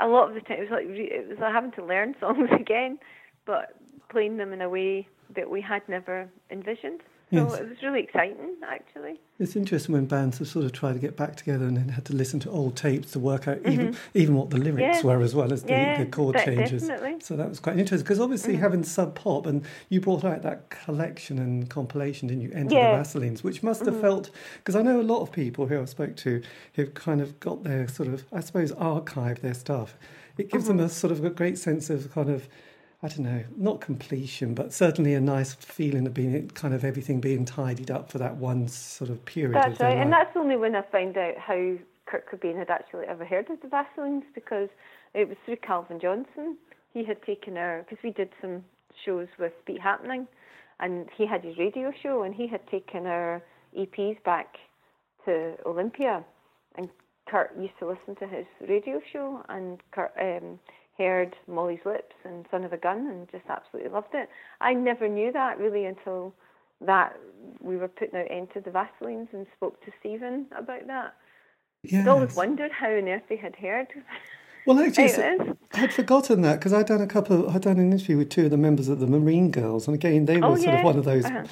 [0.00, 2.48] a lot of the time it was like it was like having to learn songs
[2.58, 2.98] again,
[3.46, 3.74] but
[4.10, 7.00] playing them in a way that we had never envisioned.
[7.32, 7.60] So yes.
[7.60, 9.20] it was really exciting, actually.
[9.38, 12.04] It's interesting when bands have sort of tried to get back together and then had
[12.06, 13.70] to listen to old tapes to work out mm-hmm.
[13.70, 15.02] even even what the lyrics yeah.
[15.02, 16.88] were as well as the, yeah, the chord changes.
[16.88, 17.20] Definitely.
[17.20, 18.62] So that was quite interesting because obviously mm-hmm.
[18.62, 22.50] having Sub Pop and you brought out that collection and compilation, didn't you?
[22.52, 22.96] Enter yeah.
[22.96, 24.02] the Vaselines, which must have mm-hmm.
[24.02, 26.42] felt because I know a lot of people who I spoke to
[26.74, 29.96] who've kind of got their sort of I suppose archive their stuff.
[30.36, 30.86] It gives them Mm-hmm.
[30.86, 32.48] a sort of a great sense of kind of
[33.02, 37.18] I don't know, not completion, but certainly a nice feeling of being kind of everything
[37.18, 39.54] being tidied up for that one sort of period.
[39.54, 40.02] That's of right, life.
[40.02, 43.58] and that's only when I found out how Kurt Cobain had actually ever heard of
[43.62, 44.68] the Vaselines because
[45.14, 46.58] it was through Calvin Johnson.
[46.92, 48.64] He had taken our because we did some
[49.04, 50.26] shows with Beat Happening,
[50.78, 53.42] and he had his radio show, and he had taken our
[53.78, 54.56] EPs back
[55.24, 56.22] to Olympia,
[56.76, 56.90] and
[57.26, 60.58] Kurt used to listen to his radio show, and Kurt um,
[61.00, 64.28] heard Molly's Lips and Son of a Gun, and just absolutely loved it.
[64.60, 66.34] I never knew that really until
[66.82, 67.18] that
[67.60, 71.14] we were putting out Enter the Vaselines and spoke to Stephen about that.
[71.82, 72.06] Yes.
[72.06, 73.88] I'd always wondered how on earth they had heard.
[74.70, 77.46] Well, actually, Hey, so- I'd forgotten that because I'd done a couple.
[77.48, 79.94] Of, I'd done an interview with two of the members of the Marine Girls, and
[79.96, 80.78] again, they were Oh, sort yeah.
[80.78, 81.42] of one of those, Uh-huh.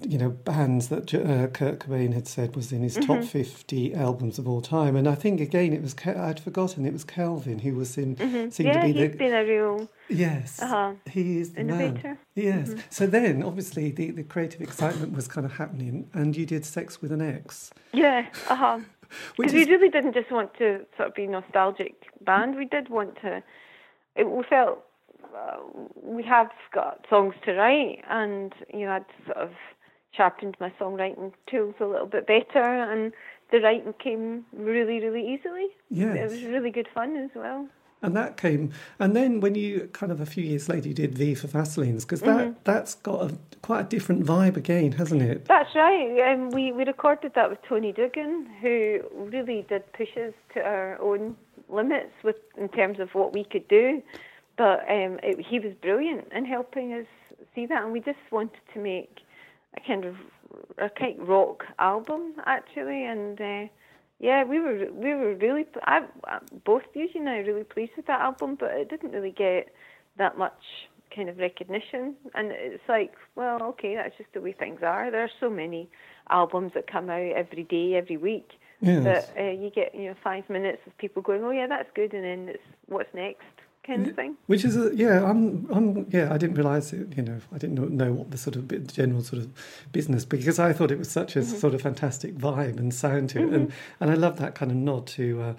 [0.00, 3.12] you know, bands that uh, Kurt Cobain had said was in his Mm-hmm.
[3.12, 4.96] top fifty albums of all time.
[4.96, 8.62] And I think again, it was I'd forgotten it was Calvin who was in Mm-hmm.
[8.62, 9.90] yeah, to be he's the been a real.
[10.08, 10.92] yes, Uh-huh.
[11.10, 11.80] he is the man.
[11.80, 12.18] Innovator.
[12.36, 12.40] Mm-hmm.
[12.40, 12.74] Yes.
[12.88, 17.02] So then, obviously, the the creative excitement was kind of happening, and you did Sex
[17.02, 18.78] with an X, Yeah, uh huh.
[19.36, 21.94] Because we really didn't just want to sort of be nostalgic
[22.24, 22.56] band.
[22.56, 23.42] We did want to.
[24.14, 24.84] It, we felt
[25.34, 25.56] uh,
[26.02, 29.50] we have got songs to write, and you know I'd sort of
[30.12, 33.12] sharpened my songwriting tools a little bit better, and
[33.50, 35.68] the writing came really, really easily.
[35.90, 36.16] Yes.
[36.16, 37.68] it was really good fun as well.
[38.04, 41.14] And that came, and then when you kind of a few years later you did
[41.16, 42.58] V for Vaselines, because that Mm-hmm.
[42.64, 45.44] that's got a quite a different vibe again, hasn't it?
[45.46, 46.32] That's right.
[46.32, 51.00] Um, we we recorded that with Tony Doogan, who really did push us to our
[51.00, 51.36] own
[51.68, 54.02] limits with in terms of what we could do.
[54.56, 57.06] But um, it, he was brilliant in helping us
[57.54, 59.20] see that, and we just wanted to make
[59.76, 60.16] a kind of
[60.78, 63.68] a kind of rock album actually, and uh,
[64.22, 66.04] yeah, we were we were really I,
[66.64, 69.74] both you and I are really pleased with that album, but it didn't really get
[70.16, 70.62] that much
[71.14, 75.10] kind of recognition, and it's like, well, okay, that's just the way things are.
[75.10, 75.90] There are so many
[76.30, 78.48] albums that come out every day, every week.
[78.80, 79.04] Yes.
[79.04, 82.14] That uh, you get, you know, five minutes of people going, "Oh yeah, that's good,"
[82.14, 83.42] and then it's what's next,
[83.84, 84.36] kind of thing.
[84.46, 87.16] Which is a, yeah, I'm I'm yeah, I didn't realise it.
[87.16, 89.50] You know, I didn't know, what the sort of general sort of
[89.92, 91.56] business because I thought it was such a Mm-hmm.
[91.58, 94.76] sort of fantastic vibe and sound to it, and and I love that kind of
[94.76, 95.42] nod to.
[95.42, 95.54] Uh,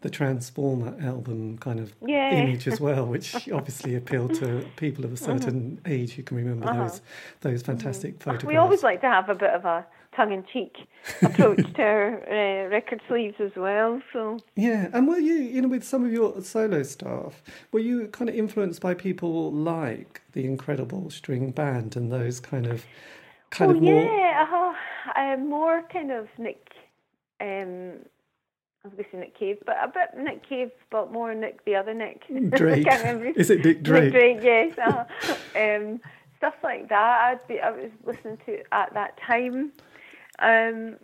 [0.00, 5.16] the Transformer album kind of image as well, which obviously appealed to people of a
[5.16, 7.00] certain age who can remember those
[7.40, 8.44] those fantastic photographs.
[8.44, 8.48] Uh-huh.
[8.48, 10.76] We always like to have a bit of a tongue-in-cheek
[11.22, 14.02] approach to our uh, record sleeves as well.
[14.12, 18.08] So Yeah, and were you, you know, with some of your solo stuff, were you
[18.08, 22.84] kind of influenced by people like the Incredible String Band and those kind of,
[23.50, 24.02] kind oh of more?
[24.02, 24.74] yeah, uh-huh.
[25.20, 26.72] uh, more kind of Nick.
[27.40, 28.00] Um,
[28.84, 31.64] I was going to say Nick Cave, but a bit Nick Cave, but more Nick
[31.64, 32.24] the other Nick.
[32.50, 32.86] Drake.
[32.86, 33.38] I can't remember.
[33.40, 34.12] Is it Nick Drake?
[34.12, 34.78] Nick Drake, yes.
[34.78, 35.04] Uh,
[35.58, 36.00] um,
[36.36, 37.20] stuff like that.
[37.30, 39.72] I'd be, I was listening to at that time.
[40.38, 40.96] Um,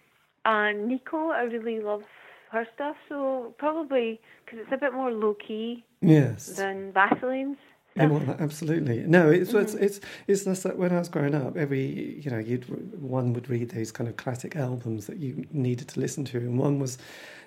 [0.45, 2.05] and Nico, I really love
[2.51, 2.97] her stuff.
[3.09, 6.47] So probably because it's a bit more low key Yes.
[6.57, 7.57] than Vaseline's.
[7.97, 8.99] Well, absolutely.
[9.07, 9.59] No, it's Mm-hmm.
[9.63, 12.65] it's it's it's just that when I was growing up, every you know, you'd
[13.01, 16.59] one would read those kind of classic albums that you needed to listen to, and
[16.59, 16.99] one was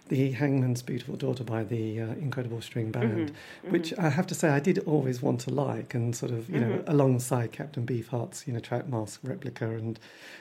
[0.10, 3.72] the Hangman's Beautiful Daughter by the uh, Incredible String Band, Mm-hmm.
[3.72, 6.60] which I have to say I did always want to like, and sort of you
[6.60, 6.91] know Mm-hmm.
[6.91, 10.00] alongside Captain Beefheart's you know Trout Mask Replica and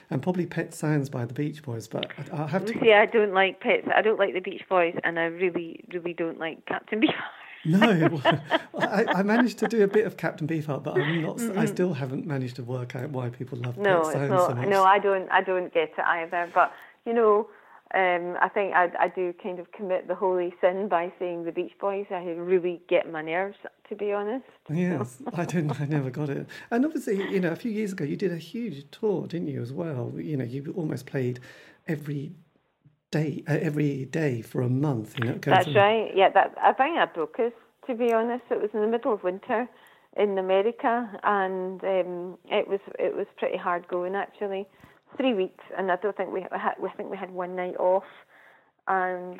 [0.09, 2.73] and probably Pet Sounds by the Beach Boys, but I, I have to.
[2.79, 3.87] See, I don't like pets.
[3.93, 7.13] I don't like the Beach Boys, and I really, really don't like Captain Beefheart.
[7.65, 8.21] No,
[8.79, 11.37] I, I managed to do a bit of Captain Beefheart, but I'm not.
[11.37, 11.59] Mm-hmm.
[11.59, 14.49] I still haven't managed to work out why people love No, Pet Sounds not.
[14.49, 14.67] so much.
[14.69, 15.29] No, I don't.
[15.31, 16.49] I don't get it either.
[16.53, 16.71] But
[17.05, 17.49] you know,
[17.93, 21.53] um, I think I, I do kind of commit the holy sin by saying the
[21.53, 22.05] Beach Boys.
[22.11, 24.45] I really get my nerves, to be honest.
[24.69, 25.79] Yes, I didn't.
[25.79, 26.47] I never got it.
[26.69, 29.61] And obviously, you know, a few years ago, you did a huge tour, didn't you?
[29.61, 31.39] As well, you know, you almost played
[31.87, 32.33] every
[33.11, 35.17] day, uh, every day for a month.
[35.17, 36.11] You know, That's right.
[36.13, 37.53] Yeah, that I think that broke us.
[37.87, 39.69] To be honest, it was in the middle of winter
[40.17, 44.67] in America, and um, it was it was pretty hard going actually.
[45.15, 46.73] Three weeks, and I don't think we had.
[46.79, 48.03] We think we had one night off,
[48.87, 49.39] and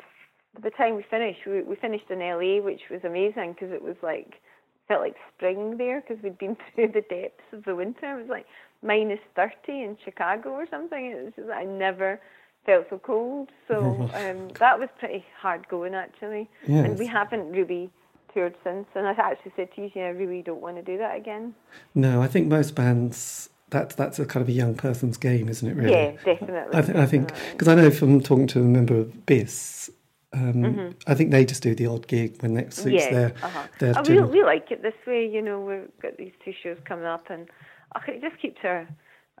[0.54, 3.82] by the time we finished, we, we finished in LA, which was amazing because it
[3.82, 4.40] was like
[4.88, 8.18] felt like spring there because we'd been through the depths of the winter.
[8.18, 8.46] It was like
[8.82, 11.06] minus thirty in Chicago or something.
[11.06, 12.20] It was just I never
[12.66, 13.50] felt so cold.
[13.68, 17.90] So um, that was pretty hard going actually, and we haven't really
[18.32, 18.86] toured since.
[18.94, 21.54] And I actually said to you, I really don't want to do that again.
[21.94, 23.50] No, I think most bands.
[23.70, 25.74] That, that's a kind of a young person's game, isn't it?
[25.74, 25.90] Really?
[25.92, 26.78] Yeah, definitely.
[26.78, 29.90] I, th- I think because I know from talking to a member of BIS,
[30.32, 33.14] um, I think they just do the odd gig when that suits Mm-hmm.
[33.14, 33.66] yeah, their uh-huh.
[33.78, 35.26] their Uh, we, we like it this way.
[35.26, 37.48] You know, we've got these two shows coming up, and
[37.94, 38.86] uh, it just keeps our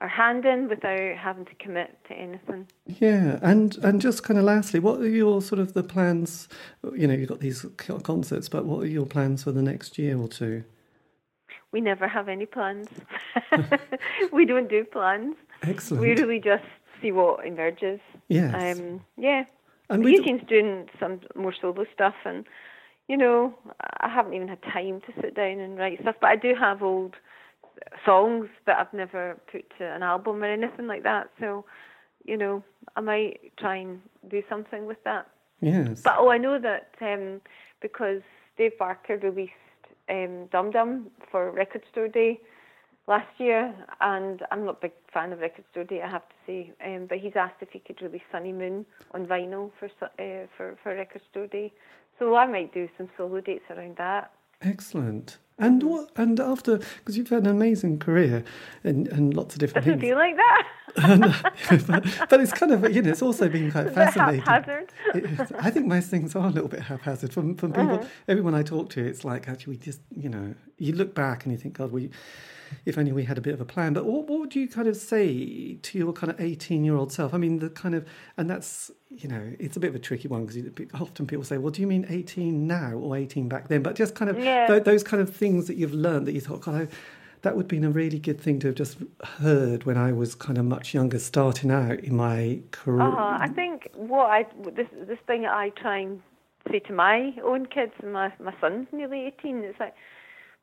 [0.00, 2.68] our hand in without having to commit to anything.
[2.86, 6.48] Yeah, and and just kind of lastly, what are your sort of the plans?
[6.94, 7.66] You know, you've got these
[8.02, 10.64] concerts, but what are your plans for the next year or two?
[11.72, 12.88] We never have any plans.
[14.32, 15.36] we don't do plans.
[15.62, 16.02] Excellent.
[16.02, 16.64] We really just
[17.00, 18.00] see what emerges.
[18.28, 18.78] Yes.
[18.78, 19.44] Um, yeah.
[19.90, 22.44] And Eugene's doing some more solo stuff, and
[23.08, 23.54] you know,
[24.00, 26.16] I haven't even had time to sit down and write stuff.
[26.20, 27.16] But I do have old
[28.04, 31.30] songs that I've never put to an album or anything like that.
[31.40, 31.64] So,
[32.24, 32.62] you know,
[32.96, 35.26] I might try and do something with that.
[35.60, 36.02] yes.
[36.02, 37.40] But oh, I know that um,
[37.80, 38.20] because
[38.56, 39.52] Dave Barker released
[40.10, 42.40] um, Dum Dum for Record Store Day
[43.06, 46.34] last year, and I'm not a big fan of Record Store Day, I have to
[46.46, 46.72] say.
[46.84, 50.76] Um, but he's asked if he could release Sunny Moon on vinyl for uh, for
[50.82, 51.72] for Record Store Day,
[52.18, 54.32] so I might do some solo dates around that.
[54.60, 55.38] Excellent.
[55.58, 56.10] And what?
[56.16, 58.44] And after, because you've had an amazing career
[58.84, 60.10] and, and lots of different Doesn't things.
[60.10, 60.68] feel like that.
[61.86, 64.40] but, but it's kind of you know it's also been quite fascinating.
[64.40, 64.92] haphazard?
[65.14, 67.96] It- I think most things are a little bit haphazard from from people.
[67.96, 68.06] Uh-huh.
[68.28, 71.52] Everyone I talk to, it's like actually we just you know you look back and
[71.52, 72.10] you think God we.
[72.84, 73.92] If only we had a bit of a plan.
[73.92, 77.12] But what, what would you kind of say to your kind of 18 year old
[77.12, 77.34] self?
[77.34, 80.28] I mean, the kind of, and that's, you know, it's a bit of a tricky
[80.28, 80.62] one because
[81.00, 83.82] often people say, well, do you mean 18 now or 18 back then?
[83.82, 84.66] But just kind of Yeah.
[84.66, 86.88] tho- those kind of things that you've learned that you thought, God, I,
[87.42, 88.98] that would have been a really good thing to have just
[89.38, 93.02] heard when I was kind of much younger, starting out in my career.
[93.02, 96.20] Uh, I think what I this this thing that I try and
[96.68, 99.58] say to my own kids, my my son's nearly eighteen.
[99.58, 99.94] It's like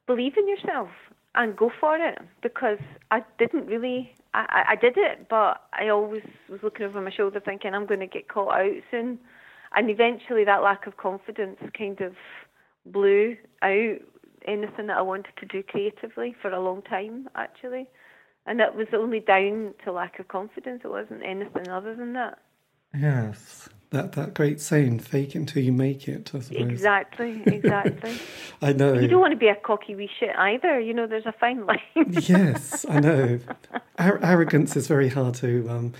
[0.05, 0.89] believe in yourself
[1.35, 2.79] and go for it because
[3.11, 4.13] I didn't really.
[4.33, 8.01] I, I- did it, but I always was looking over my shoulder thinking I'm going
[8.01, 9.17] to get caught out soon,
[9.75, 12.15] and eventually that lack of confidence kind of
[12.85, 13.97] blew out
[14.45, 17.87] anything that I wanted to do creatively for a long time actually,
[18.45, 20.81] and it was only down to lack of confidence.
[20.83, 22.39] It wasn't anything other than that.
[22.97, 23.69] Yes.
[23.95, 26.61] That, that great saying, fake it until you make it, I suppose.
[26.69, 28.19] Exactly, exactly.
[28.61, 28.93] I know.
[28.95, 30.77] you don't want to be a cocky wee shit either.
[30.81, 31.79] You know, there's a fine line.
[31.95, 33.39] yes, I know.
[33.97, 35.93] Ar- arrogance is very hard to um,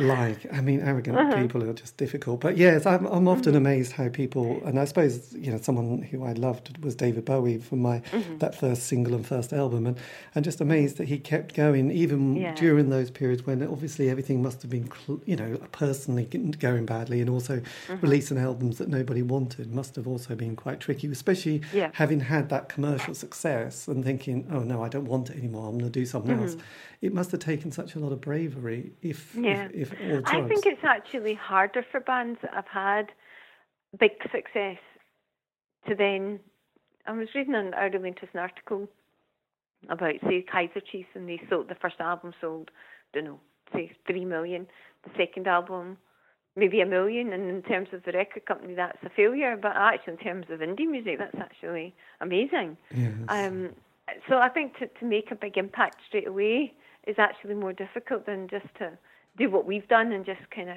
[0.00, 0.46] like.
[0.52, 1.40] I mean, arrogant Uh-huh.
[1.42, 2.40] people are just difficult.
[2.40, 3.56] But yes, I'm, I'm often Mm-hmm.
[3.56, 7.58] amazed how people, and I suppose you know, someone who I loved was David Bowie
[7.58, 8.38] from my Mm-hmm.
[8.38, 9.96] that first single and first album, and
[10.34, 12.54] and just amazed that he kept going even Yeah.
[12.54, 16.24] during those periods when obviously everything must have been, cl- you know, personally
[16.58, 18.00] going badly, and also Mm-hmm.
[18.00, 21.90] releasing albums that nobody wanted must have also been quite tricky, especially Yeah.
[21.94, 25.68] having had that commercial success and thinking, oh no, I don't want it anymore.
[25.68, 26.56] I'm going to do something else.
[27.02, 29.34] It must have taken such a lot of bravery, if.
[29.34, 29.68] Yeah.
[29.74, 30.22] if, if.
[30.24, 33.10] I think it's actually harder for bands that have had
[33.98, 34.78] big success
[35.88, 36.38] to then.
[37.04, 38.88] I was reading an early interest article
[39.88, 42.70] about, say, Kaiser Chiefs, and they sold the first album sold,
[43.12, 43.40] I don't know,
[43.72, 44.68] say three million.
[45.02, 45.98] The second album,
[46.54, 47.32] maybe a million.
[47.32, 49.58] And in terms of the record company, that's a failure.
[49.60, 52.76] But actually, in terms of indie music, that's actually amazing.
[52.94, 53.12] Yes.
[53.28, 53.70] Um,
[54.28, 56.74] so I think to, to make a big impact straight away
[57.06, 58.96] is actually more difficult than just to
[59.38, 60.76] do what we've done and just kind of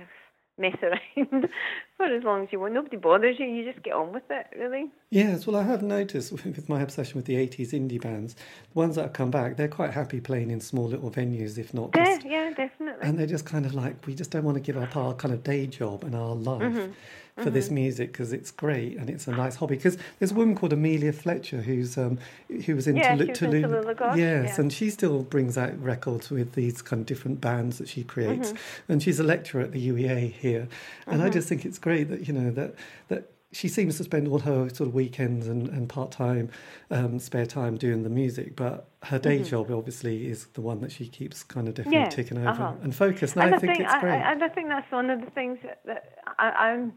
[0.57, 1.49] mess around
[1.97, 2.73] for as long as you want.
[2.73, 3.45] Nobody bothers you.
[3.45, 4.91] You just get on with it, really.
[5.11, 8.41] Yes, well, I have noticed with my obsession with the 80s indie bands, the
[8.79, 11.91] ones that have come back, they're quite happy playing in small little venues, if not
[11.95, 12.25] Yeah, just.
[12.25, 13.07] yeah, definitely.
[13.07, 15.33] And they're just kind of like, we just don't want to give up our kind
[15.33, 17.43] of day job and our life Mm-hmm.
[17.43, 19.75] for this music because it's great and it's a nice hobby.
[19.75, 22.17] Because there's a woman called Amelia Fletcher who's um,
[22.65, 24.61] who was into Yeah, Lu- she in Toulouse Yes, yeah.
[24.61, 28.53] and she still brings out records with these kind of different bands that she creates.
[28.53, 28.91] Mm-hmm.
[28.93, 30.69] And she's a lecturer at the UEA here,
[31.07, 32.73] and I just think it's great that you know that
[33.09, 36.49] that she seems to spend all her sort of weekends and, and part time
[36.91, 40.91] um, spare time doing the music, but her day job obviously is the one that
[40.91, 42.03] she keeps kind of definitely Mm-hmm.
[42.05, 42.73] Yeah, ticking over uh-huh.
[42.83, 43.35] and focused.
[43.35, 44.11] And, and I think it's I, great.
[44.13, 46.93] I, and I think that's one of the things that, that I, I'm.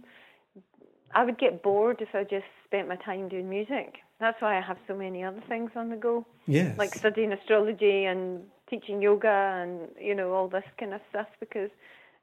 [1.15, 3.99] I would get bored if I just spent my time doing music.
[4.19, 6.27] That's why I have so many other things on the go.
[6.47, 6.77] yes.
[6.77, 11.71] like studying astrology and teaching yoga and you know all this kind of stuff because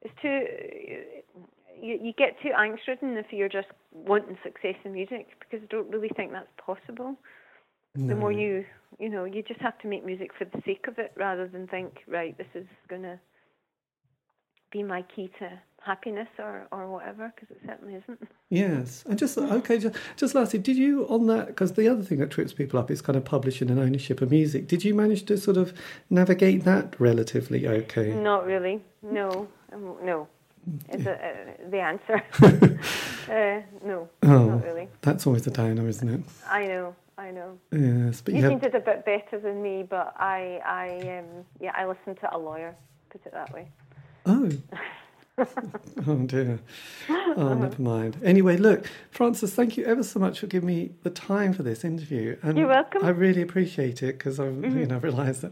[0.02, 0.46] it's too
[1.82, 5.68] you, you get too angst ridden if you're just wanting success in music because I
[5.70, 7.18] don't really think that's possible.
[7.98, 8.66] The more you
[9.00, 11.66] you know you just have to make music for the sake of it rather than
[11.68, 13.20] think right this is gonna
[14.72, 15.50] be my key to
[15.82, 18.28] happiness or or whatever because it certainly isn't.
[18.50, 21.48] Yes, and just okay, just, just lastly, did you on that?
[21.48, 24.32] Because the other thing that trips people up is kind of publishing and ownership of
[24.32, 24.68] music.
[24.68, 25.74] Did you manage to sort of
[26.10, 28.14] navigate that relatively okay?
[28.14, 28.82] Not really.
[29.02, 29.48] No.
[29.72, 30.28] Um, no.
[30.92, 32.24] Is it, uh, the answer?
[33.30, 34.10] uh, no.
[34.24, 34.88] Oh, not really.
[35.02, 36.22] that's always the downer, isn't it?
[36.50, 37.58] I know, I know.
[37.72, 41.20] Yes, but You you have, to do a bit better than me, but I, I,
[41.20, 42.76] um, yeah, I listen to a lawyer.
[43.10, 43.68] Put it that way.
[44.26, 44.50] oh.
[46.08, 46.60] oh dear.
[47.10, 48.18] Oh, never mind.
[48.24, 51.84] Anyway, look, Frances, thank you ever so much for giving me the time for this
[51.84, 52.38] interview.
[52.42, 53.02] And You're welcome.
[53.02, 53.08] Mm-hmm.
[53.08, 55.52] I really appreciate it because i've you know, realised that,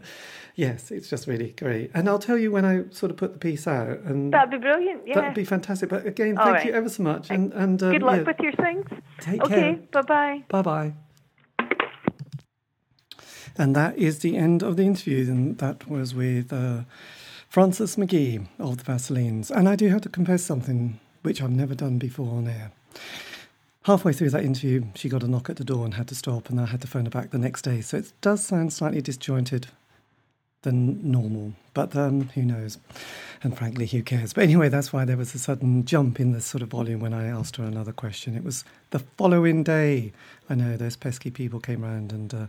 [0.54, 1.90] yes, it's just really great.
[1.92, 4.58] And I'll tell you when I sort of put the piece out, and That'd be
[4.58, 5.06] brilliant.
[5.06, 5.16] Yeah.
[5.16, 5.90] that'd be fantastic.
[5.90, 6.66] But again, All thank right.
[6.66, 7.30] you ever so much.
[7.30, 8.86] And and um, Good luck yeah, with your things.
[9.20, 9.54] take okay.
[9.54, 9.78] care.
[9.92, 10.44] Bye bye.
[10.48, 10.94] Bye bye.
[13.56, 15.30] And that is the end of the interview.
[15.30, 16.84] And that was with uh,
[17.54, 19.48] Frances McKee of the Vaselines.
[19.48, 22.72] And I do have to confess something which I've never done before on air.
[23.84, 26.50] Halfway through that interview, she got a knock at the door and had to stop,
[26.50, 27.80] and I had to phone her back the next day.
[27.80, 29.68] So it does sound slightly disjointed
[30.62, 32.78] than normal, but um, who knows?
[33.44, 34.32] And frankly, who cares?
[34.32, 37.14] But anyway, that's why there was a sudden jump in the sort of volume when
[37.14, 38.34] I asked her another question.
[38.34, 40.12] It was the following day.
[40.50, 42.46] I know those pesky people came round and uh,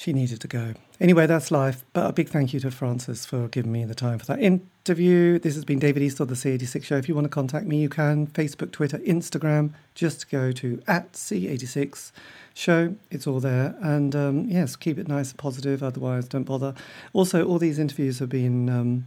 [0.00, 0.72] she needed to go.
[0.98, 1.84] Anyway, that's life.
[1.92, 5.38] But a big thank you to Frances for giving me the time for that interview.
[5.38, 6.96] This has been David East of the C86 Show.
[6.96, 8.26] If you want to contact me, you can.
[8.28, 9.74] Facebook, Twitter, Instagram.
[9.94, 12.12] Just go to at C86
[12.54, 12.96] Show.
[13.10, 13.74] It's all there.
[13.82, 15.82] And um, yes, keep it nice and positive.
[15.82, 16.72] Otherwise, don't bother.
[17.12, 19.06] Also, all these interviews have been um,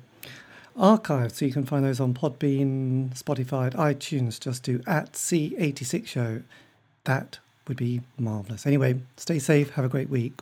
[0.77, 4.39] archived, so you can find those on Podbean, Spotify, iTunes.
[4.39, 6.43] Just do at C86 Show.
[7.05, 8.67] That would be marvellous.
[8.67, 9.71] Anyway, stay safe.
[9.71, 10.33] Have a great week.